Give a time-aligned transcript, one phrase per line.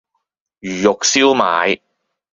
[0.61, 1.79] 魚肉燒賣